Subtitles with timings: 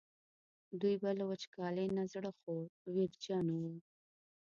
[0.79, 2.61] دوی به له وچکالۍ نه زړه خوړ
[2.93, 3.75] ویرجن وو.